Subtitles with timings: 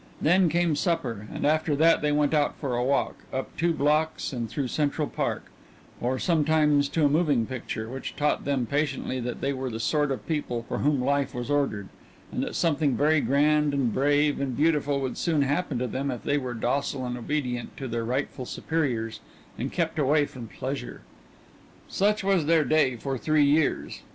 [0.19, 4.33] Then came supper, and after that they went out for a walk, up two blocks
[4.33, 5.51] and through Central Park,
[5.99, 10.09] or sometimes to a moving picture, which taught them patiently that they were the sort
[10.09, 11.87] of people for whom life was ordered,
[12.31, 16.23] and that something very grand and brave and beautiful would soon happen to them if
[16.23, 19.19] they were docile and obedient to their rightful superiors
[19.55, 21.01] and kept away from pleasure.
[21.87, 24.01] Such was their day for three years.